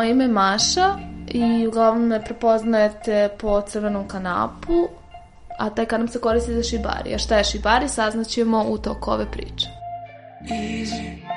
[0.00, 0.98] Moje ime je Maša
[1.28, 4.88] i uglavnom me prepoznajete po crvenom kanapu,
[5.58, 7.14] a taj kanap se koristi za šibari.
[7.14, 9.66] A šta je šibari saznaćemo u toku ove priče.
[10.50, 11.29] Easy.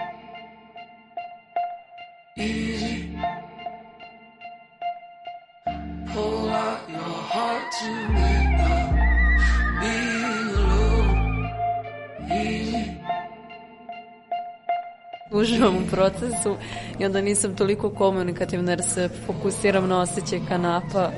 [16.04, 16.56] Procesu
[17.00, 21.10] i onda nisam toliko komunikativna jer se fokusiram na osjećaj kanapa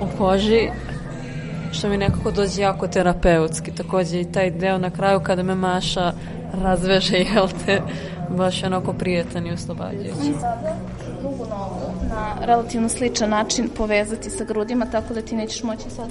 [0.00, 0.68] u koži
[1.72, 3.74] što mi nekako dođe jako terapeutski.
[3.74, 6.12] Takođe i taj deo na kraju kada me Maša
[6.62, 7.82] razveže, jel te,
[8.36, 10.32] baš onako prijetan i oslobađajući.
[11.20, 16.08] Drugu nogu na relativno sličan način povezati sa grudima, tako da ti nećeš moći sad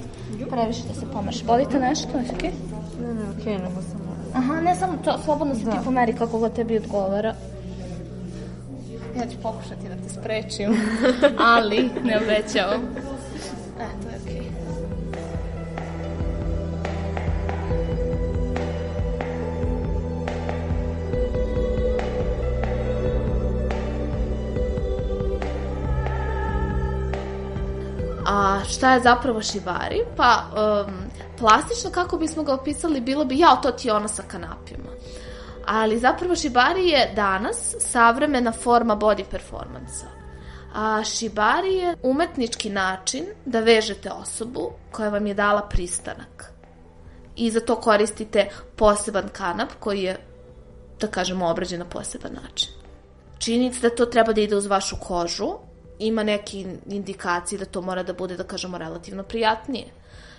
[0.50, 1.44] previše da se pomaš.
[1.44, 2.18] Bolite nešto?
[2.18, 2.50] Je okej?
[2.50, 2.52] Okay?
[3.00, 5.70] Ne, ne, okej, okay, nego sam Aha, ne samo to, slobodno se da.
[5.70, 7.34] ti pomeri kako god tebi odgovara.
[9.18, 10.80] Ja ću pokušati da te sprečim,
[11.56, 12.80] ali ne obećavam.
[13.80, 14.40] E, to je okej.
[14.40, 14.58] Okay.
[28.26, 30.00] A šta je zapravo šibari?
[30.16, 30.44] Pa,
[30.86, 30.94] um,
[31.38, 34.90] plastično kako bismo ga opisali bilo bi, ja, to ti je ono sa kanapima.
[35.70, 40.06] Ali zapravo šibari je danas savremena forma body performansa.
[40.74, 46.52] A šibari je umetnički način da vežete osobu koja vam je dala pristanak.
[47.36, 50.16] I za to koristite poseban kanap koji je,
[51.00, 52.68] da kažemo, obrađen na poseban način.
[53.38, 55.52] Činjenica da to treba da ide uz vašu kožu,
[55.98, 59.86] ima neki indikacije da to mora da bude, da kažemo, relativno prijatnije.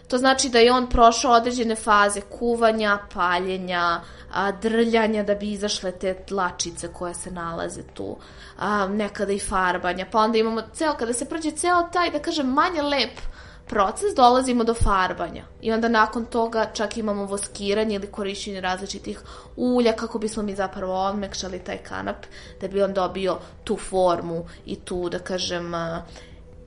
[0.09, 4.02] To znači da je on prošao određene faze kuvanja, paljenja,
[4.34, 8.18] a, drljanja da bi izašle te tlačice koje se nalaze tu,
[8.58, 12.47] a, nekada i farbanja, pa onda imamo ceo, kada se prođe ceo taj, da kažem,
[12.47, 13.20] manje lep
[13.68, 15.44] proces, dolazimo do farbanja.
[15.62, 19.22] I onda nakon toga čak imamo voskiranje ili korišćenje različitih
[19.56, 22.26] ulja kako bismo mi zapravo odmekšali taj kanap,
[22.62, 25.74] da bi on dobio tu formu i tu, da kažem,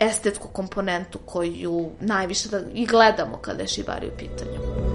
[0.07, 4.93] estetsku komponentu koju najviše da i gledamo kada je šibari u pitanju.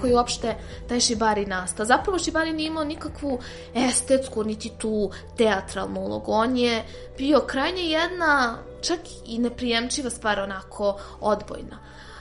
[0.00, 0.54] kako je uopšte
[0.88, 1.86] taj šibari nastao.
[1.86, 3.38] Zapravo šibari nije imao nikakvu
[3.74, 6.32] estetsku, niti tu teatralnu ulogu.
[6.32, 6.84] On je
[7.18, 11.78] bio krajnje jedna, čak i neprijemčiva stvar, onako odbojna.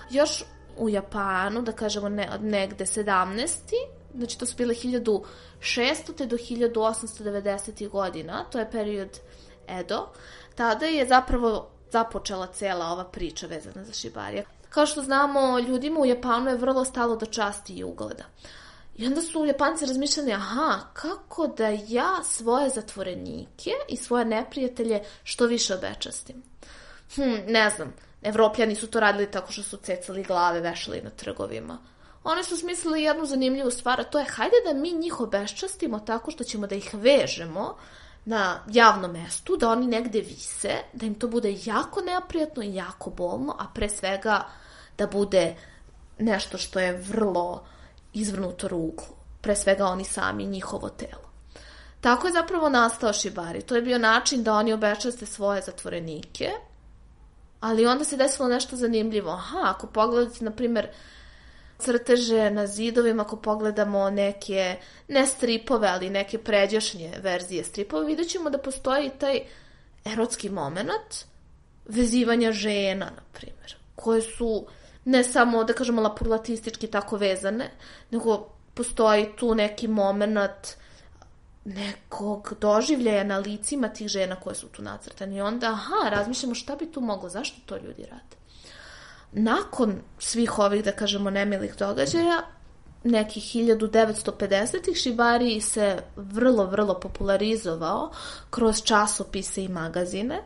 [0.09, 0.43] Još
[0.77, 6.15] u Japanu, da kažemo ne, negde 17 znači to su bile 1600.
[6.17, 7.89] te do 1890.
[7.89, 9.19] godina, to je period
[9.67, 10.07] Edo,
[10.55, 14.45] tada je zapravo započela cela ova priča vezana za šibarije.
[14.69, 18.23] Kao što znamo, ljudima u Japanu je vrlo stalo do časti i ugleda.
[18.95, 25.45] I onda su Japanci razmišljali, aha, kako da ja svoje zatvorenike i svoje neprijatelje što
[25.45, 26.43] više obečastim?
[27.15, 31.77] Hm, ne znam, evropljani su to radili tako što su cecali glave, vešali na trgovima
[32.23, 36.31] oni su smislili jednu zanimljivu stvar, a to je hajde da mi njih obeščastimo tako
[36.31, 37.75] što ćemo da ih vežemo
[38.25, 43.09] na javnom mestu, da oni negde vise, da im to bude jako neprijatno i jako
[43.09, 44.43] bolno, a pre svega
[44.97, 45.55] da bude
[46.19, 47.63] nešto što je vrlo
[48.13, 49.07] izvrnuto ruglu.
[49.41, 51.29] Pre svega oni sami, njihovo telo.
[52.01, 53.61] Tako je zapravo nastao Šibari.
[53.61, 56.51] To je bio način da oni obečaste svoje zatvorenike,
[57.59, 59.31] ali onda se desilo nešto zanimljivo.
[59.31, 60.87] Aha, ako pogledate, na primer,
[61.79, 64.77] crteže na zidovima, ako pogledamo neke,
[65.07, 69.41] ne stripove, ali neke pređašnje verzije stripova, vidjet ćemo da postoji taj
[70.05, 71.25] erotski moment
[71.85, 74.65] vezivanja žena, na primjer, koje su
[75.05, 77.71] ne samo, da kažemo, lapurlatistički tako vezane,
[78.11, 80.67] nego postoji tu neki moment
[81.65, 85.37] nekog doživljaja na licima tih žena koje su tu nacrtane.
[85.37, 88.38] I onda, aha, razmišljamo šta bi tu moglo, zašto to ljudi rade.
[89.31, 92.41] Nakon svih ovih, da kažemo, nemilih događaja,
[93.03, 98.11] nekih 1950-ih Shibari se vrlo, vrlo popularizovao
[98.49, 100.41] kroz časopise i magazine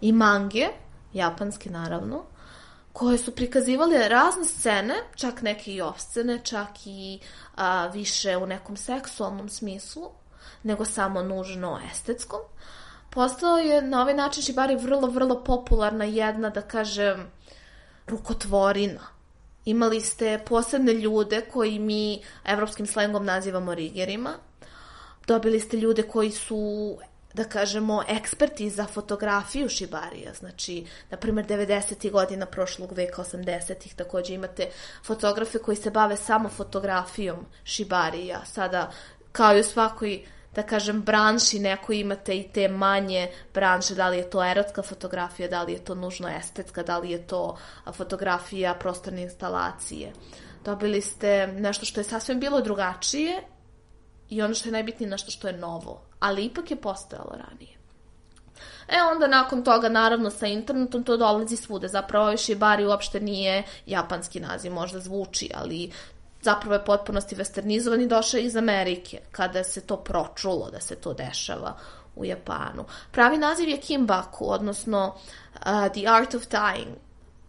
[0.00, 0.68] i mange,
[1.12, 2.24] japanske naravno,
[2.92, 7.20] koje su prikazivale razne scene, čak neke i obscene, čak i
[7.56, 10.10] a, više u nekom seksualnom smislu,
[10.62, 12.40] nego samo nužno estetskom.
[13.10, 17.30] Postao je na ovaj način Shibari vrlo, vrlo popularna jedna, da kažem,
[18.08, 19.06] rukotvorina.
[19.64, 24.34] Imali ste posebne ljude koji mi evropskim slengom nazivamo rigerima.
[25.26, 26.96] Dobili ste ljude koji su
[27.34, 30.32] da kažemo, eksperti za fotografiju šibarija.
[30.34, 32.10] Znači, na primjer, 90.
[32.10, 33.94] godina prošlog veka, 80.
[33.94, 34.68] takođe imate
[35.04, 38.44] fotografe koji se bave samo fotografijom šibarija.
[38.44, 38.90] Sada,
[39.32, 44.16] kao i u svakoj da kažem, branši, neko imate i te manje branše, da li
[44.16, 47.56] je to erotska fotografija, da li je to nužno estetska, da li je to
[47.92, 50.12] fotografija prostorne instalacije.
[50.64, 53.42] Dobili ste nešto što je sasvim bilo drugačije
[54.30, 57.78] i ono što je najbitnije nešto što je novo, ali ipak je postojalo ranije.
[58.88, 61.88] E onda nakon toga naravno sa internetom to dolazi svude.
[61.88, 65.90] Zapravo ovaj Shibari uopšte nije japanski naziv, možda zvuči, ali
[66.42, 71.14] zapravo je potpunosti westernizovan i došao iz Amerike, kada se to pročulo da se to
[71.14, 71.76] dešava
[72.16, 72.84] u Japanu.
[73.10, 75.14] Pravi naziv je Kimbaku, odnosno
[75.54, 75.62] uh,
[75.92, 76.94] The Art of Tying,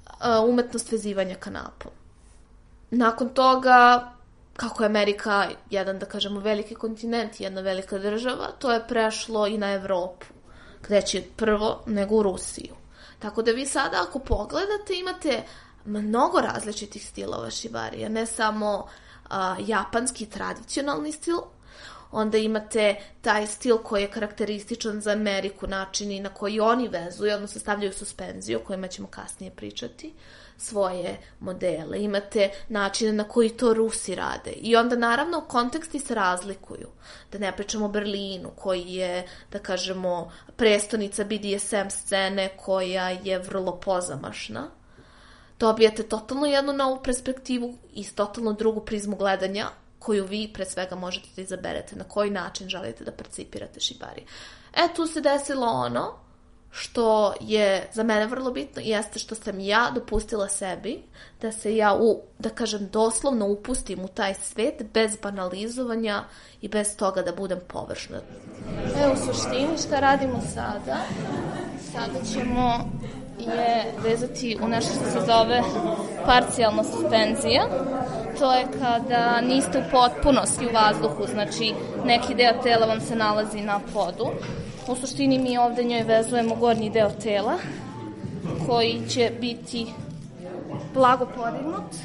[0.05, 1.91] uh, umetnost vezivanja kanapom.
[2.91, 4.11] Nakon toga,
[4.53, 9.57] kako je Amerika jedan, da kažemo, veliki kontinent, jedna velika država, to je prešlo i
[9.57, 10.25] na Evropu,
[10.83, 12.75] gde će prvo nego u Rusiju.
[13.19, 15.43] Tako da vi sada, ako pogledate, imate
[15.85, 18.87] mnogo različitih stilova šibarija, ne samo
[19.29, 21.37] a, japanski tradicionalni stil,
[22.11, 27.61] onda imate taj stil koji je karakterističan za Ameriku, načini na koji oni vezuju, odnosno
[27.61, 30.13] stavljaju suspenziju, o kojima ćemo kasnije pričati,
[30.57, 32.03] svoje modele.
[32.03, 34.51] Imate načine na koji to Rusi rade.
[34.51, 36.87] I onda, naravno, konteksti se razlikuju.
[37.31, 43.79] Da ne pričamo o Berlinu, koji je, da kažemo, prestonica BDSM scene, koja je vrlo
[43.79, 44.78] pozamašna
[45.59, 49.67] dobijate totalno jednu novu perspektivu i totalno drugu prizmu gledanja
[49.99, 54.25] koju vi pre svega možete da izaberete na koji način želite da percipirate šibari.
[54.73, 56.29] E, tu se desilo ono
[56.71, 61.03] što je za mene vrlo bitno jeste što sam ja dopustila sebi
[61.41, 66.23] da se ja, u, da kažem, doslovno upustim u taj svet bez banalizovanja
[66.61, 68.17] i bez toga da budem površna.
[68.97, 70.97] E, u suštini šta radimo sada?
[71.91, 72.89] Sada ćemo
[73.39, 75.61] je vezati u nešto što se zove
[76.25, 77.63] parcijalna suspenzija.
[78.39, 81.73] To je kada niste u potpunosti u vazduhu, znači
[82.05, 84.27] neki deo tela vam se nalazi na podu.
[84.87, 87.57] U suštini mi ovde njoj vezujemo gornji deo tela
[88.67, 89.87] koji će biti
[90.93, 91.95] blago podignut,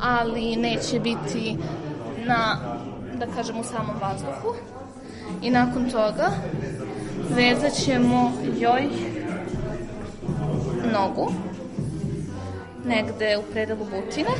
[0.00, 1.56] ali neće biti
[2.26, 2.56] na,
[3.18, 4.54] da kažem, u samom vazduhu.
[5.42, 6.30] I nakon toga
[7.30, 8.88] vezat ćemo joj
[10.94, 11.32] nogu,
[12.84, 14.30] negde u predelu butine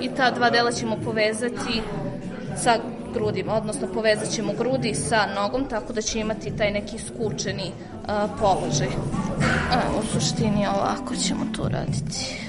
[0.00, 1.82] i ta dva dela ćemo povezati
[2.56, 2.78] sa
[3.14, 8.30] grudima, odnosno povezat ćemo grudi sa nogom tako da će imati taj neki skučeni uh,
[8.40, 8.88] položaj.
[9.72, 12.48] A, u suštini ovako ćemo to raditi.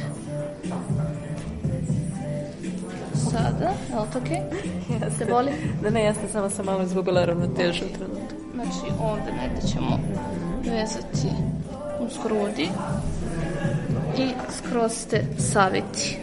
[3.32, 4.38] Sada, je li to okej?
[4.38, 5.04] Okay?
[5.04, 5.26] Jeste.
[5.26, 5.52] Te boli?
[5.84, 8.36] Da ne, jeste, samo sam malo izgubila ravnotežu u trenutku.
[8.54, 10.00] Znači, ovde negde ćemo
[10.64, 11.28] vezati
[12.00, 12.70] uz grudi
[14.20, 16.18] i skroz ste saviti.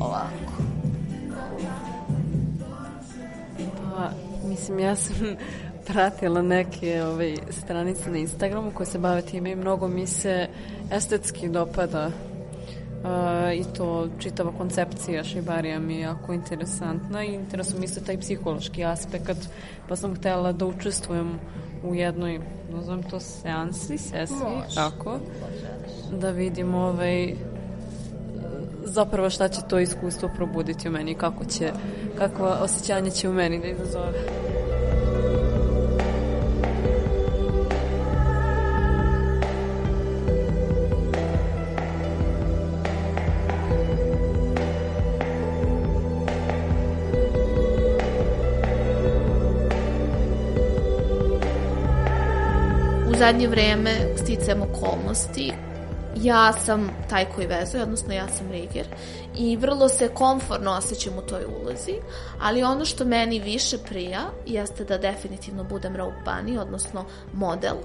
[0.00, 0.52] Ovako.
[3.96, 4.10] Pa,
[4.48, 5.14] mislim, ja sam
[5.86, 10.48] pratila neke ovaj, stranice na Instagramu koje se bave time i mnogo mi se
[10.90, 12.10] estetski dopada
[13.04, 13.10] Uh,
[13.54, 18.84] i to čitava koncepcija šibarija mi je jako interesantna i interesuje mi se taj psihološki
[18.84, 19.48] aspekt
[19.88, 21.38] pa sam htela da učestvujem
[21.82, 22.40] u jednoj,
[22.72, 24.74] nazovem to seansi, sesiji, Može.
[24.74, 25.18] tako,
[26.12, 27.34] da vidim ovaj,
[28.84, 31.72] zapravo šta će to iskustvo probuditi u meni, kako će,
[32.18, 34.44] kakva osjećanja će u meni da izazove.
[53.24, 55.52] zadnje vreme sticam okolnosti
[56.16, 58.86] ja sam taj koji vezuje, odnosno ja sam riger
[59.36, 61.94] i vrlo se komforno osjećam u toj ulozi,
[62.40, 67.76] ali ono što meni više prija jeste da definitivno budem rope bunny, odnosno model,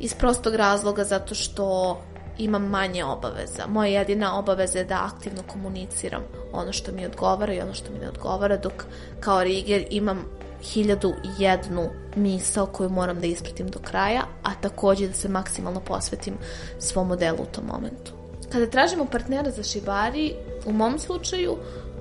[0.00, 1.98] iz prostog razloga zato što
[2.38, 3.66] imam manje obaveza.
[3.68, 6.22] Moja jedina obaveza je da aktivno komuniciram
[6.52, 8.72] ono što mi odgovara i ono što mi ne odgovara, dok
[9.20, 10.24] kao riger imam
[10.62, 15.80] hiljadu i jednu misao koju moram da ispratim do kraja, a takođe da se maksimalno
[15.80, 16.34] posvetim
[16.78, 18.12] svom modelu u tom momentu.
[18.52, 20.34] Kada tražimo partnera za šibari,
[20.66, 21.56] u mom slučaju,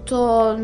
[0.06, 0.58] to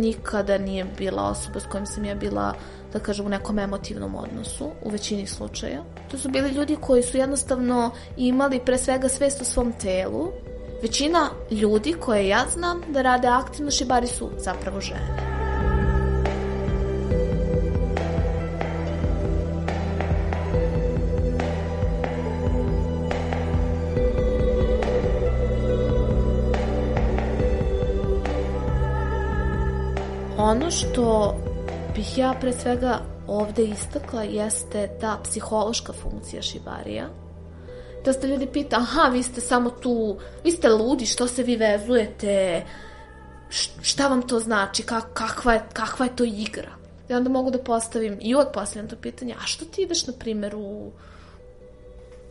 [0.00, 2.54] nikada nije bila osoba s kojom sam ja bila
[2.92, 5.82] da kažem, u nekom emotivnom odnosu, u većini slučaja.
[6.10, 10.32] To su bili ljudi koji su jednostavno imali pre svega svest o svom telu.
[10.82, 15.29] Većina ljudi koje ja znam da rade aktivno šibari su zapravo žene.
[30.50, 31.36] Ono što
[31.94, 37.08] bih ja pre svega ovde istakla jeste ta psihološka funkcija šibarija.
[38.04, 41.56] Da ste ljudi pita, aha, vi ste samo tu, vi ste ludi, što se vi
[41.56, 42.62] vezujete,
[43.82, 44.82] šta vam to znači,
[45.14, 46.72] kakva je, kakva je to igra?
[47.08, 50.12] I onda mogu da postavim, i uvek postavljam to pitanje, a što ti ideš, na
[50.18, 50.92] primjer, u,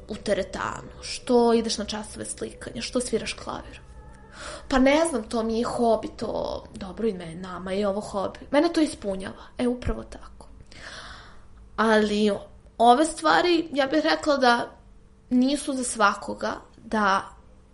[0.07, 0.91] u teretanu?
[1.01, 2.81] Što ideš na časove slikanja?
[2.81, 3.88] Što sviraš klavir?
[4.67, 8.39] Pa ne znam, to mi je hobi, to dobro i me, nama je ovo hobi.
[8.51, 9.43] Mene to ispunjava.
[9.57, 10.47] E, upravo tako.
[11.75, 12.31] Ali
[12.77, 14.69] ove stvari, ja bih rekla da
[15.29, 17.21] nisu za svakoga da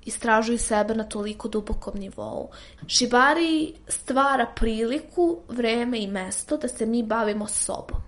[0.05, 2.50] istražuju sebe na toliko dubokom nivou.
[2.88, 8.01] Šibari stvara priliku, vreme i mesto da se mi bavimo sobom.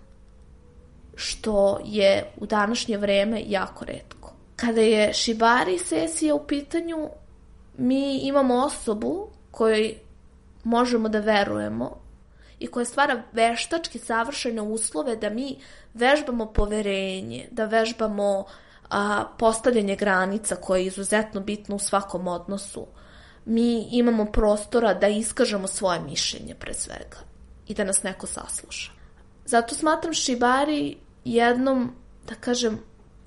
[1.16, 4.34] Što je u današnje vreme jako redko.
[4.56, 7.10] Kada je šibari sesija u pitanju,
[7.78, 9.98] mi imamo osobu kojoj
[10.64, 12.08] možemo da verujemo
[12.60, 15.58] i koja stvara veštački savršene uslove da mi
[15.94, 18.46] vežbamo poverenje, da vežbamo
[18.90, 22.88] a, postavljanje granica koje je izuzetno bitno u svakom odnosu.
[23.46, 27.18] Mi imamo prostora da iskažemo svoje mišljenje pre svega
[27.68, 28.92] i da nas neko sasluša.
[29.46, 31.96] Zato smatram Šibari jednom,
[32.28, 32.80] da kažem,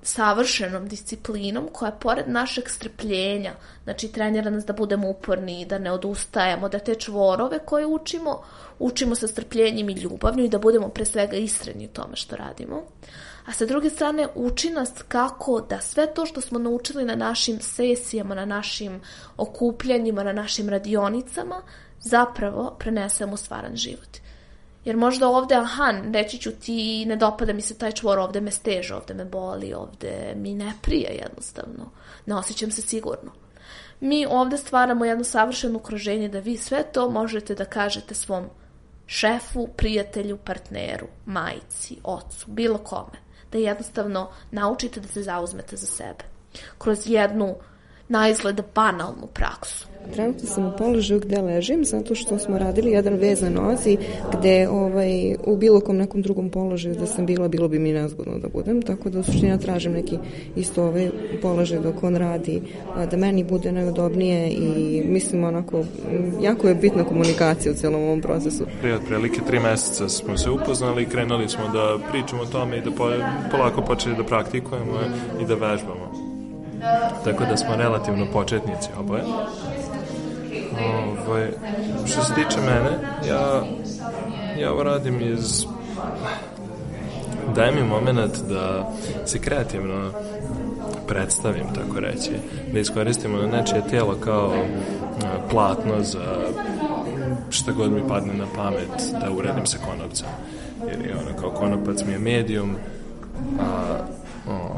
[0.03, 3.53] savršenom disciplinom koja pored našeg strpljenja,
[3.83, 8.43] znači trenira nas da budemo uporni, da ne odustajemo, da te čvorove koje učimo,
[8.79, 12.83] učimo sa strpljenjem i ljubavlju i da budemo pre svega istreni u tome što radimo.
[13.45, 17.59] A sa druge strane uči nas kako da sve to što smo naučili na našim
[17.59, 19.01] sesijama, na našim
[19.37, 21.61] okupljanjima, na našim radionicama,
[21.99, 24.17] zapravo prenesemo u stvaran život.
[24.85, 28.51] Jer možda ovde, aha, reći ću ti, ne dopada mi se taj čvor, ovde me
[28.51, 31.91] steže, ovde me boli, ovde mi ne prije jednostavno.
[32.25, 33.31] Ne osjećam se sigurno.
[33.99, 38.45] Mi ovde stvaramo jedno savršeno okruženje da vi sve to možete da kažete svom
[39.05, 43.17] šefu, prijatelju, partneru, majici, ocu, bilo kome.
[43.51, 46.23] Da jednostavno naučite da se zauzmete za sebe.
[46.77, 47.55] Kroz jednu
[48.11, 49.87] na izgled banalnu praksu.
[50.13, 53.97] Trenutno sam u položaju gde ležim zato što smo radili jedan vez na nozi
[54.37, 58.37] gde ovaj, u bilo kom nekom drugom položaju da sam bila, bilo bi mi nezgodno
[58.37, 60.17] da budem, tako da u suštini ja tražim neki
[60.55, 61.09] isto ovaj
[61.41, 62.61] položaj dok on radi,
[63.11, 65.83] da meni bude najudobnije i mislim onako,
[66.41, 68.65] jako je bitna komunikacija u celom ovom procesu.
[68.81, 72.81] Prije otprilike tri meseca smo se upoznali i krenuli smo da pričamo o tome i
[72.81, 72.91] da
[73.51, 74.99] polako počeli da praktikujemo
[75.41, 76.20] i da vežbamo.
[77.23, 79.23] Tako da smo relativno početnici oboje.
[81.27, 81.51] Ovaj,
[82.05, 82.89] što se tiče mene,
[83.27, 83.63] ja,
[84.61, 85.65] ja ovo radim iz...
[87.55, 88.91] Daj mi moment da
[89.25, 90.11] se kreativno
[91.07, 92.31] predstavim, tako reći,
[92.73, 94.53] da iskoristimo nečije tijelo kao
[95.51, 96.37] platno za
[97.49, 100.27] šta god mi padne na pamet da uredim sa konopcem.
[100.87, 102.75] Jer je ono kao konopac mi je medijum,
[103.59, 103.97] a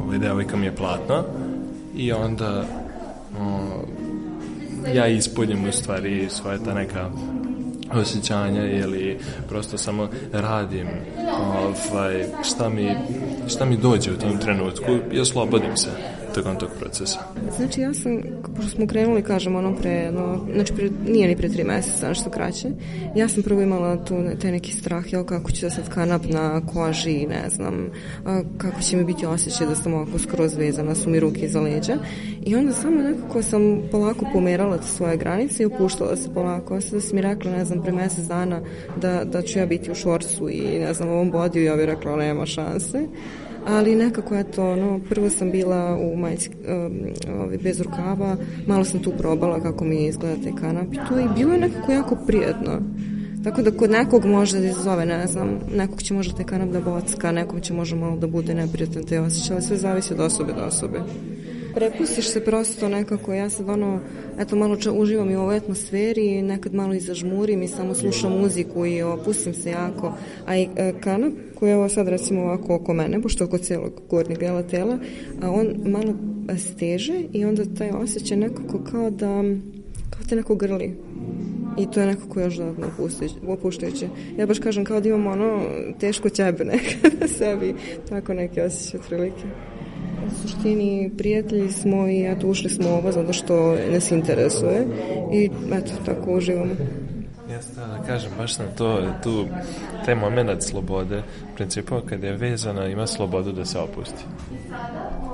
[0.03, 1.23] ovaj devojka mi je platno
[1.95, 2.65] i onda
[3.39, 3.59] o,
[4.93, 7.09] ja ispoljim u stvari svoje ta neka
[7.93, 9.19] osjećanja ili
[9.49, 10.87] prosto samo radim
[11.91, 12.95] ovaj, šta, mi,
[13.47, 15.89] šta mi dođe u tom trenutku i oslobodim se
[16.35, 17.19] tokom tog procesa?
[17.57, 18.21] Znači ja sam,
[18.55, 22.29] pošto smo krenuli, kažem, ono pre, no, znači pre, nije ni pre tri meseca, nešto
[22.29, 22.69] kraće,
[23.15, 26.61] ja sam prvo imala tu taj neki strah, jel, kako će da sad kanap na
[26.73, 27.89] koži, ne znam,
[28.25, 31.61] a, kako će mi biti osjećaj da sam ovako skroz vezana, su mi ruke iza
[31.61, 31.97] leđa.
[32.43, 36.81] I onda samo nekako sam polako pomerala te svoje granice i opuštala se polako.
[36.81, 38.61] Sada si mi rekla, ne znam, pre mesec dana
[39.01, 42.15] da, da ću ja biti u šorcu i ne znam, ovom bodiju, ja bih rekla,
[42.15, 43.07] nema šanse
[43.67, 49.11] ali nekako eto, ono, prvo sam bila u majici um, bez rukava, malo sam tu
[49.17, 52.79] probala kako mi izgleda taj kanap i to i bilo je nekako jako prijedno.
[53.43, 56.81] Tako da kod nekog može da izazove, ne znam, nekog će možda taj kanap da
[56.81, 60.53] bocka, nekom će možda malo da bude neprijatan te osjećaj, ali sve zavisi od osobe
[60.53, 60.99] do osobe.
[61.75, 63.99] Prepustiš se prosto nekako, ja sad ono,
[64.39, 68.31] eto malo ča, uživam i u ovoj atmosferi, nekad malo i zažmurim i samo slušam
[68.31, 70.13] muziku i opustim se jako,
[70.45, 74.01] a i e, kanap koji je ovo sad recimo ovako oko mene, pošto oko celog
[74.09, 74.97] gornjeg dela tela,
[75.41, 76.13] a on malo
[76.57, 79.43] steže i onda taj osjećaj nekako kao da,
[80.09, 80.95] kao te neko grli.
[81.77, 82.87] I to je nekako još dodatno
[83.47, 84.07] opuštajuće.
[84.37, 85.61] Ja baš kažem kao da imamo ono
[85.99, 87.73] teško ćebe nekada sebi,
[88.09, 89.43] tako neke osjećaje prilike.
[90.27, 94.87] U suštini prijatelji smo i eto ušli smo ovo zato što nas interesuje
[95.33, 96.73] i eto tako uživamo.
[97.49, 99.47] Jeste, da kažem, baš na to, tu,
[100.05, 101.23] taj moment slobode,
[101.55, 104.23] principu kad je vezana, ima slobodu da se opusti.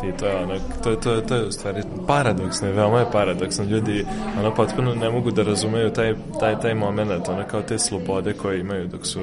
[0.07, 0.53] I to je ono,
[0.83, 3.65] to, to, to je u stvari paradoksno, veoma je paradoksno.
[3.65, 4.05] Ljudi
[4.39, 8.59] ono potpuno ne mogu da razumeju taj, taj, taj moment, ono kao te slobode koje
[8.59, 9.21] imaju dok su,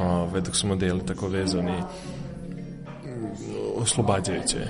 [0.00, 1.82] ove, dok su modeli tako vezani
[3.80, 4.66] oslobađajuće.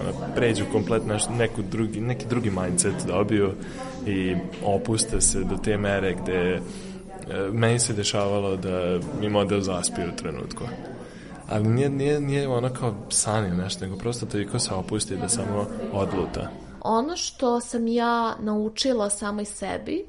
[0.00, 3.52] Ono, pređu kompletno neku drugi, neki drugi mindset dobiju
[4.06, 6.60] i opuste se do te mere gde
[7.52, 10.64] meni se dešavalo da mi model zaspi u trenutku.
[11.48, 15.28] Ali nije, nije, nije ono kao san ili nešto, nego prosto toliko se opusti da
[15.28, 16.50] samo odluta.
[16.80, 20.06] Ono što sam ja naučila samoj sebi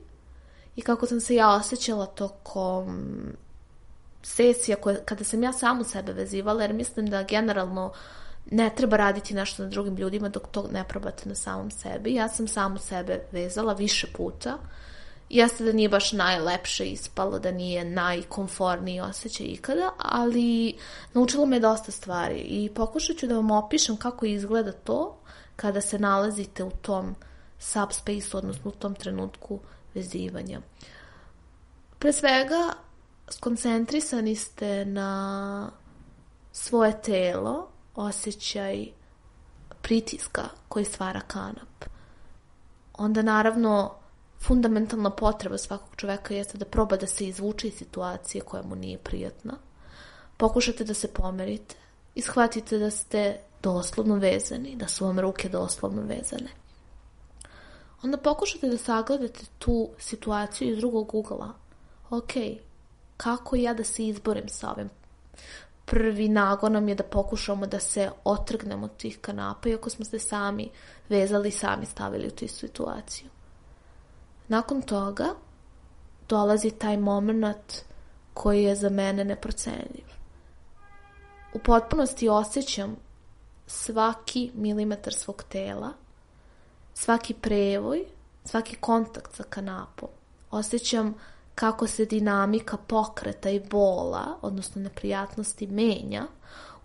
[0.76, 3.04] i kako sam se ja osjećala tokom
[4.22, 7.92] sesija koje, kada sam ja samu sebe vezivala, jer mislim da generalno
[8.52, 12.14] ne treba raditi nešto na drugim ljudima dok to ne probate na samom sebi.
[12.14, 14.58] Ja sam samu sebe vezala više puta
[15.30, 20.78] Jeste da nije baš najlepše ispalo, da nije najkomforniji osjećaj ikada, ali
[21.14, 25.18] naučilo me dosta stvari i pokušat ću da vam opišem kako izgleda to
[25.56, 27.16] kada se nalazite u tom
[27.60, 29.60] subspace, odnosno u tom trenutku
[29.94, 30.62] vezivanja.
[32.00, 32.74] Pre svega,
[33.30, 35.72] skoncentrisani ste na
[36.52, 38.88] svoje telo, osjećaj
[39.82, 41.86] pritiska koji stvara kanap.
[42.94, 43.96] Onda naravno
[44.42, 48.98] fundamentalna potreba svakog čoveka jeste da proba da se izvuče iz situacije koja mu nije
[48.98, 49.54] prijatna.
[50.38, 51.76] Pokušate da se pomerite
[52.16, 56.50] i shvatite da ste doslovno vezani, da su vam ruke doslovno vezane.
[58.04, 61.54] Onda pokušate da sagledate tu situaciju iz drugog ugla.
[62.10, 62.32] Ok,
[63.18, 64.90] kako ja da se izborim sa ovim?
[65.90, 70.20] Prvi nagon nam je da pokušamo da se otrgnemo od tih kanapa, iako smo se
[70.20, 70.70] sami
[71.10, 73.28] vezali, sami stavili u tu situaciju.
[74.48, 75.26] Nakon toga
[76.30, 77.82] dolazi taj moment
[78.34, 80.06] koji je za mene neprocenljiv.
[81.54, 82.96] U potpunosti osjećam
[83.68, 85.90] svaki milimetar svog tela,
[86.94, 88.06] svaki prevoj,
[88.46, 90.10] svaki kontakt sa kanapom.
[90.52, 91.14] Osjećam
[91.60, 96.28] kako se dinamika pokreta i bola, odnosno neprijatnosti, menja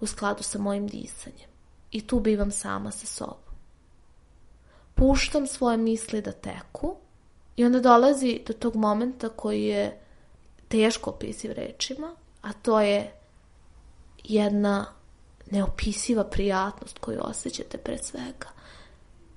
[0.01, 1.49] u skladu sa mojim disanjem.
[1.91, 3.55] I tu bivam sama sa sobom.
[4.95, 6.97] Puštam svoje misli da teku
[7.57, 10.01] I onda dolazi do tog momenta koji je
[10.69, 13.13] teško opisiv rečima, a to je
[14.25, 14.87] jedna
[15.51, 18.49] neopisiva prijatnost koju osjećate pre svega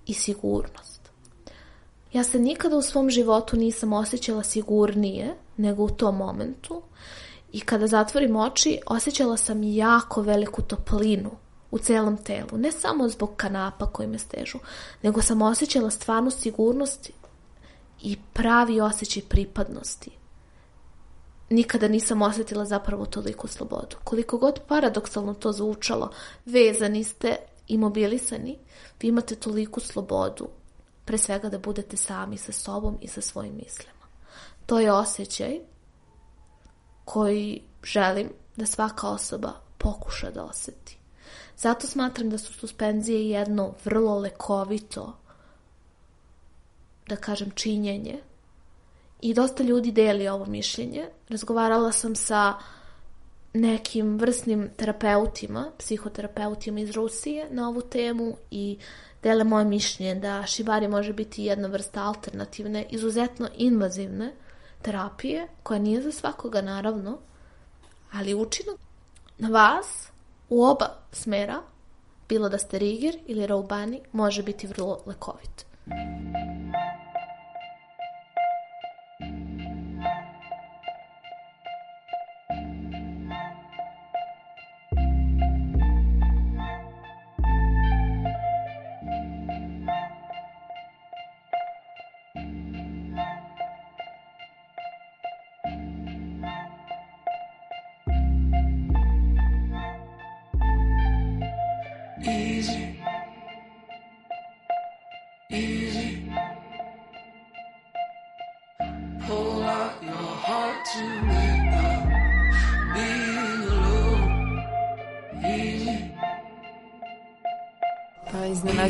[0.06, 0.97] i sigurnost.
[2.18, 6.82] Ja se nikada u svom životu nisam osjećala sigurnije nego u tom momentu
[7.52, 11.32] i kada zatvorim oči osjećala sam jako veliku toplinu
[11.72, 12.58] u celom telu.
[12.58, 14.58] Ne samo zbog kanapa koji me stežu,
[15.02, 17.10] nego sam osjećala stvarnu sigurnost
[18.02, 20.12] i pravi osjećaj pripadnosti.
[21.50, 23.98] Nikada nisam osjetila zapravo toliku slobodu.
[24.04, 26.10] Koliko god paradoksalno to zvučalo,
[26.46, 27.36] vezani ste,
[27.68, 28.58] imobilisani,
[29.02, 30.48] vi imate toliku slobodu,
[31.08, 34.06] pre svega da budete sami sa sobom i sa svojim mislima.
[34.66, 35.60] To je osjećaj
[37.06, 40.98] koji želim da svaka osoba pokuša da oseti.
[41.58, 45.18] Zato smatram da su suspenzije jedno vrlo lekovito
[47.08, 48.20] da kažem, činjenje.
[49.22, 51.10] I dosta ljudi deli ovo mišljenje.
[51.30, 52.54] Razgovarala sam sa
[53.54, 58.78] nekim vrsnim terapeutima, psihoterapeutima iz Rusije na ovu temu i
[59.24, 64.34] dele moje mišljenje da šibari može biti jedna vrsta alternativne, izuzetno invazivne
[64.82, 67.18] terapije, koja nije za svakoga naravno,
[68.12, 68.78] ali učinak
[69.38, 70.10] na vas
[70.50, 71.62] u oba smera,
[72.30, 75.66] bilo da ste rigir ili raubani, može biti vrlo lekovit.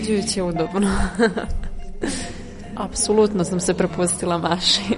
[0.08, 0.88] Iznenađujuće udobno.
[2.86, 4.96] Apsolutno sam se prepustila Maši.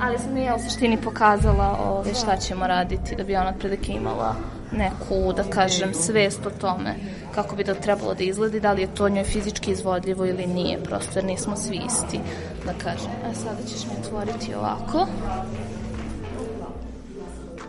[0.00, 4.34] Ali sam ja u suštini pokazala ove, šta ćemo raditi da bi ona otprilike imala
[4.72, 6.94] neku, da kažem, svest o tome
[7.34, 10.78] kako bi da trebalo da izgledi, da li je to njoj fizički izvodljivo ili nije,
[10.82, 12.20] prosto jer nismo svi isti,
[12.66, 13.10] da kažem.
[13.30, 15.06] A sada ćeš mi otvoriti ovako.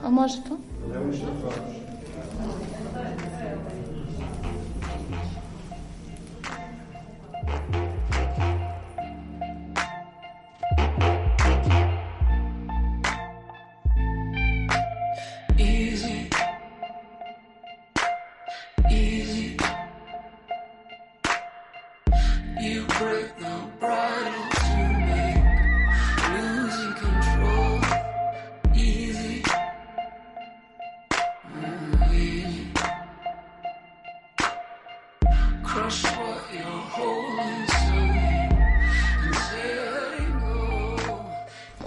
[0.04, 0.58] A može to?
[0.94, 1.83] Ne može to.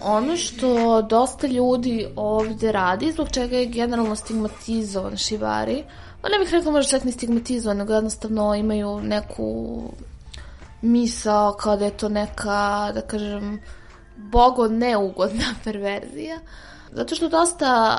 [0.09, 5.85] Ono što dosta ljudi ovde radi, zbog čega je generalno stigmatizovan šibari,
[6.23, 9.83] pa ne bih rekla možda čak ni stigmatizovan, nego jednostavno imaju neku
[10.83, 13.61] misao kao da je to neka, da kažem,
[14.17, 16.39] bogo neugodna perverzija.
[16.93, 17.99] Zato što dosta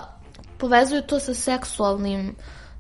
[0.58, 2.36] povezuju to sa seksualnim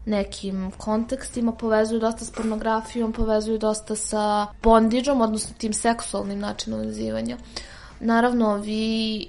[0.05, 7.37] nekim kontekstima, povezuju dosta s pornografijom, povezuju dosta sa bondiđom, odnosno tim seksualnim načinom vezivanja.
[7.99, 9.27] Naravno, vi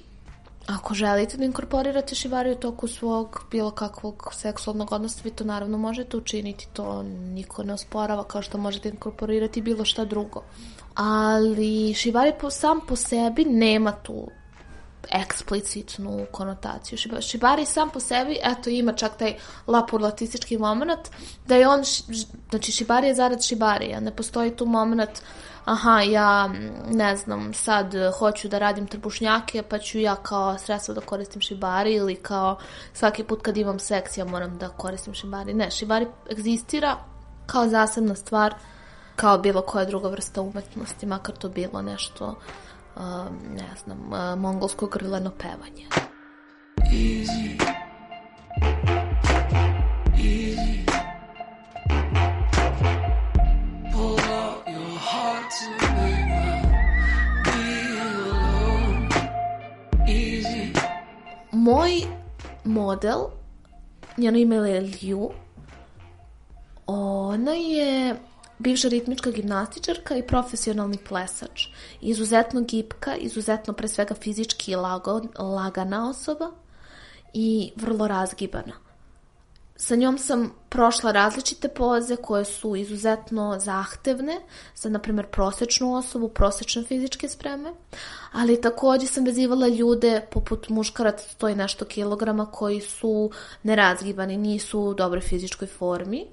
[0.66, 5.78] ako želite da inkorporirate šivari u toku svog bilo kakvog seksualnog odnosa, vi to naravno
[5.78, 10.42] možete učiniti, to niko ne osporava kao što možete inkorporirati bilo šta drugo.
[10.94, 14.28] Ali šivari po, sam po sebi nema tu
[15.11, 16.98] eksplicitnu konotaciju.
[16.98, 21.09] Šiba- Šibari sam po sebi, eto, ima čak taj lapurlatistički moment,
[21.46, 21.83] da je on,
[22.50, 25.11] znači, Šibari je zarad Šibarija, ne postoji tu moment,
[25.68, 26.50] aha, ja,
[26.87, 31.40] ne znam, sad e, hoću da radim trbušnjake, pa ću ja kao sredstvo da koristim
[31.40, 32.59] Šibari ili kao
[32.92, 35.54] svaki put kad imam seks ja moram da koristim Šibari.
[35.54, 36.96] Ne, Šibari egzistira
[37.46, 38.54] kao zasebna stvar,
[39.16, 42.38] kao bilo koja druga vrsta umetnosti, makar to bilo nešto,
[42.96, 45.87] um, ne znam, uh, mongolsko grleno pevanje.
[46.92, 47.59] Easy.
[61.68, 62.02] Moj
[62.64, 63.18] model,
[64.16, 65.31] njeno ime je Liu,
[66.87, 68.16] ona je
[68.59, 71.66] bivša ritmička gimnastičarka i profesionalni plesač.
[72.00, 76.50] Izuzetno gipka, izuzetno pre svega fizički lago, lagana osoba
[77.35, 78.72] i vrlo razgibana.
[79.80, 84.40] Sa njom sam prošla različite poze koje su izuzetno zahtevne
[84.74, 87.72] za, na primjer, prosečnu osobu, prosečne fizičke spreme,
[88.32, 93.30] ali takođe sam vezivala ljude poput muškaraca sto i nešto kilograma koji su
[93.62, 96.26] nerazgibani, nisu u dobroj fizičkoj formi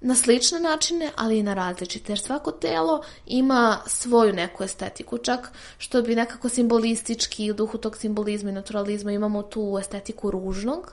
[0.00, 5.52] na slične načine, ali i na različite, jer svako telo ima svoju neku estetiku, čak
[5.78, 10.92] što bi nekako simbolistički u duhu tog simbolizma i naturalizma imamo tu estetiku ružnog.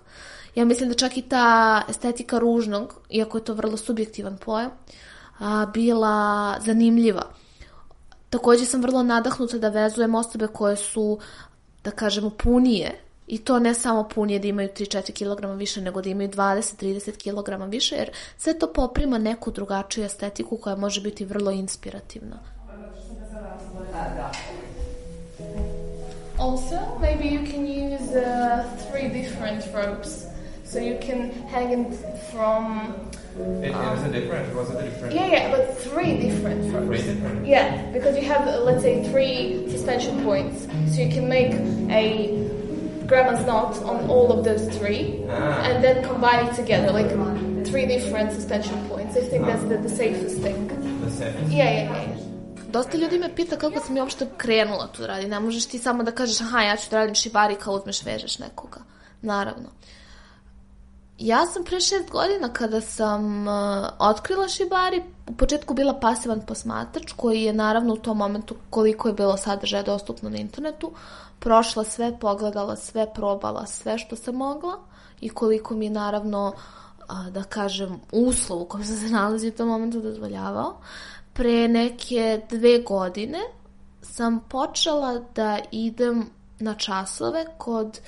[0.55, 4.71] Ja mislim da čak i ta estetika ružnog, iako je to vrlo subjektivan pojam,
[5.39, 7.23] a, bila zanimljiva.
[8.29, 11.19] Takođe sam vrlo nadahnuta da vezujem osobe koje su,
[11.83, 16.09] da kažemo, punije, i to ne samo punije da imaju 3-4 kg više, nego da
[16.09, 21.51] imaju 20-30 kg više, jer sve to poprima neku drugačiju estetiku koja može biti vrlo
[21.51, 22.39] inspirativna.
[26.39, 30.27] Also, maybe you can use uh, three different ropes.
[30.63, 31.95] So you can hang it
[32.31, 32.93] from.
[33.63, 34.55] It, it was a different.
[34.55, 35.15] Was it a different?
[35.15, 36.87] Yeah, yeah, but three different ropes.
[36.87, 37.47] Three different.
[37.47, 40.67] Yeah, because you have, uh, let's say, three suspension points.
[40.93, 41.53] So you can make
[41.89, 42.46] a
[43.07, 45.69] grandma's knot on all of those three Ah.
[45.69, 47.09] and then combine it together, like
[47.71, 49.15] three different suspension points.
[49.17, 50.67] I think that's the, the safest thing.
[51.05, 51.51] The safest.
[51.51, 52.17] Yeah, yeah, yeah.
[52.71, 55.29] Dosta ljudi me pita kako sam ja uopšte krenula tu da radim.
[55.29, 58.39] Ne možeš ti samo da kažeš, aha, ja ću da radim šibari kao uzmeš vežeš
[58.39, 58.79] nekoga.
[59.21, 59.69] Naravno.
[61.19, 63.53] Ja sam pre šest godina kada sam uh,
[63.99, 69.13] otkrila šibari, u početku bila pasivan posmatrač koji je naravno u tom momentu koliko je
[69.13, 70.91] bilo sadržaja dostupno na internetu,
[71.39, 74.79] prošla sve, pogledala sve, probala sve što sam mogla
[75.21, 76.53] i koliko mi je naravno,
[77.07, 80.77] a, da kažem, uslov u kojem sam se nalazi u tom momentu dozvoljavao.
[81.33, 83.39] pre neke dve godine
[84.01, 87.99] sam počela da idem na časove kod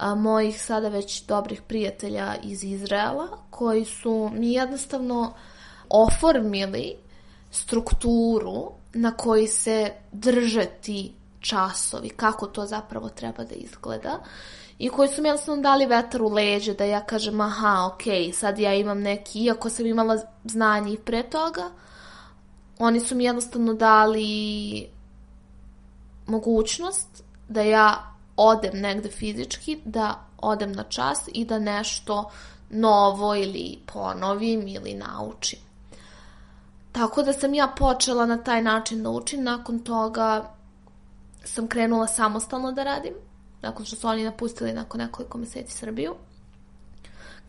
[0.00, 5.34] a, mojih sada već dobrih prijatelja iz Izraela koji su mi jednostavno
[5.88, 6.96] oformili
[7.50, 14.18] strukturu na koji se drže ti časovi, kako to zapravo treba da izgleda
[14.78, 18.58] i koji su mi jednostavno dali vetar u leđe da ja kažem aha, ok, sad
[18.58, 21.70] ja imam neki, iako sam imala znanje i pre toga,
[22.78, 24.88] oni su mi jednostavno dali
[26.26, 28.09] mogućnost da ja
[28.42, 32.30] odem negde fizički, da odem na čas i da nešto
[32.70, 35.58] novo ili ponovim ili naučim.
[36.92, 40.50] Tako da sam ja počela na taj način da učim, nakon toga
[41.44, 43.14] sam krenula samostalno da radim,
[43.62, 46.14] nakon što su oni napustili nakon nekoliko meseci Srbiju,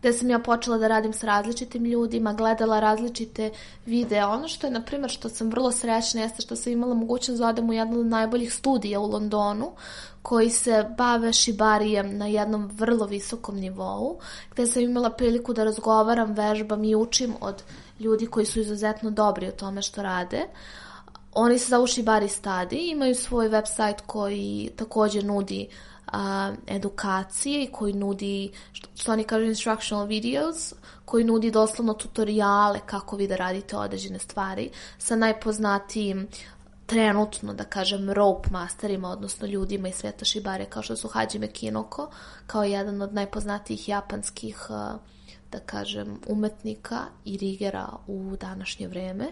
[0.02, 3.52] gde sam ja počela da radim sa različitim ljudima, gledala različite
[3.86, 4.26] videe.
[4.26, 7.48] Ono što je, na primjer, što sam vrlo srećna jeste što sam imala mogućnost da
[7.48, 9.72] odem u jednu od najboljih studija u Londonu,
[10.22, 14.20] koji se bave šibarijem na jednom vrlo visokom nivou,
[14.52, 17.64] gde sam imala priliku da razgovaram, vežbam i učim od
[18.00, 20.48] ljudi koji su izuzetno dobri u tome što rade.
[21.34, 25.70] Oni se zovu Shibari Study, imaju svoj website koji takođe nudi
[26.12, 30.74] a, edukacije i koji nudi, što, što oni kažu instructional videos,
[31.06, 36.28] koji nudi doslovno tutoriale kako vi da radite određene stvari sa najpoznatijim
[36.86, 42.10] trenutno, da kažem, rope masterima, odnosno ljudima iz sveta šibare, kao što su Hajime Kinoko,
[42.47, 44.58] kao jedan od najpoznatijih japanskih,
[45.52, 49.28] da kažem, umetnika i rigera u današnje vreme.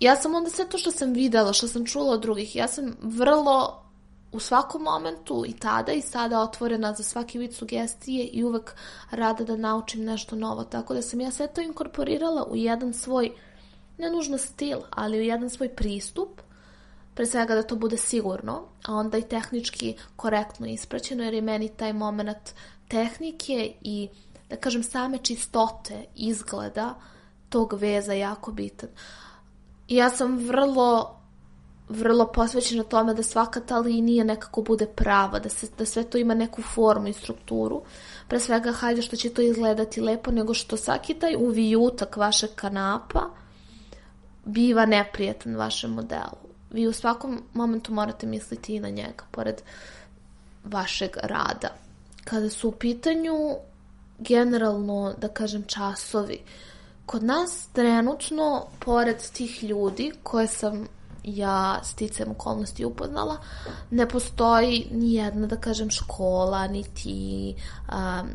[0.00, 2.96] Ja sam onda sve to što sam videla, što sam čula od drugih, ja sam
[3.02, 3.85] vrlo
[4.32, 8.74] u svakom momentu i tada i sada otvorena za svaki vid sugestije i uvek
[9.10, 10.64] rada da naučim nešto novo.
[10.64, 13.32] Tako da sam ja sve to inkorporirala u jedan svoj,
[13.98, 16.40] ne nužno stil, ali u jedan svoj pristup,
[17.14, 21.68] pre svega da to bude sigurno, a onda i tehnički korektno ispraćeno, jer je meni
[21.68, 22.54] taj moment
[22.88, 24.08] tehnike i,
[24.50, 26.94] da kažem, same čistote izgleda
[27.48, 28.88] tog veza jako bitan.
[29.88, 31.20] I ja sam vrlo
[31.88, 36.18] vrlo posvećena tome da svaka ta linija nekako bude prava, da, se, da sve to
[36.18, 37.82] ima neku formu i strukturu.
[38.28, 43.20] Pre svega, hajde što će to izgledati lepo, nego što svaki taj uvijutak vašeg kanapa
[44.44, 46.46] biva neprijetan vašem modelu.
[46.70, 49.62] Vi u svakom momentu morate misliti i na njega, pored
[50.64, 51.68] vašeg rada.
[52.24, 53.34] Kada su u pitanju
[54.18, 56.42] generalno, da kažem, časovi,
[57.06, 60.86] kod nas trenutno, pored tih ljudi koje sam
[61.26, 63.36] ja sticam okolnosti upoznala,
[63.90, 67.54] ne postoji ni jedna, da kažem, škola, niti
[67.88, 68.30] um,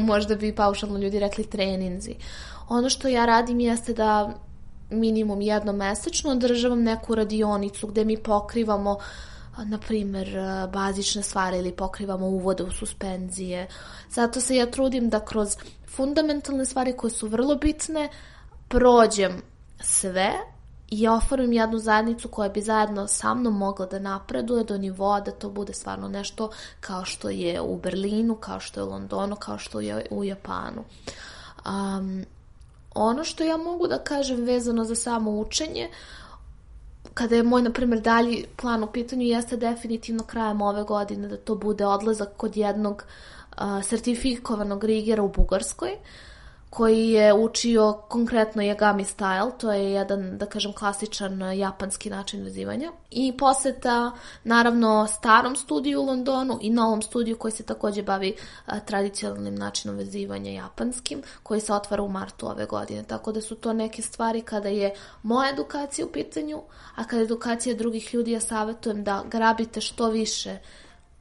[0.10, 2.14] možda bi paušalno ljudi rekli treninzi.
[2.68, 4.34] Ono što ja radim jeste da
[4.90, 8.98] minimum jednom mesečno održavam neku radionicu gde mi pokrivamo
[9.64, 10.28] na primer,
[10.72, 13.68] bazične stvari ili pokrivamo uvode u suspenzije.
[14.10, 18.08] Zato se ja trudim da kroz fundamentalne stvari koje su vrlo bitne
[18.68, 19.42] prođem
[19.80, 20.32] sve
[20.90, 25.30] i oformim jednu zajednicu koja bi zajedno sa mnom mogla da napreduje do nivoa da
[25.30, 29.58] to bude stvarno nešto kao što je u Berlinu, kao što je u Londonu, kao
[29.58, 30.84] što je u Japanu.
[31.66, 32.24] Um,
[32.94, 35.88] ono što ja mogu da kažem vezano za samo učenje,
[37.14, 41.36] kada je moj, na primjer, dalji plan u pitanju, jeste definitivno krajem ove godine da
[41.36, 43.04] to bude odlazak kod jednog
[43.52, 46.27] uh, sertifikovanog rigera u Bugarskoj, uh,
[46.70, 52.92] koji je učio konkretno Yagami style, to je jedan, da kažem, klasičan japanski način vezivanja.
[53.10, 54.12] I poseta,
[54.44, 59.96] naravno, starom studiju u Londonu i novom studiju koji se takođe bavi a, tradicionalnim načinom
[59.96, 63.02] vezivanja japanskim, koji se otvara u martu ove godine.
[63.02, 66.62] Tako da su to neke stvari kada je moja edukacija u pitanju,
[66.94, 70.58] a kada je edukacija drugih ljudi, ja savjetujem da grabite što više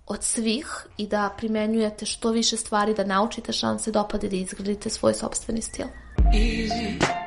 [0.08, 4.90] od svih i da primenjujete što više stvari, da naučite šanse da opade da izgradite
[4.90, 5.86] svoj sobstveni stil.
[6.34, 7.18] Easy.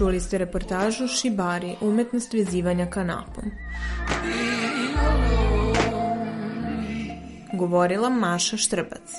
[0.00, 3.44] Čuli ste reportažu Šibari, umetnost vezivanja kanapom.
[7.52, 9.10] Govorila Maša Štrbac.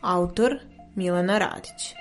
[0.00, 0.58] Autor
[0.94, 1.99] Milena Radić.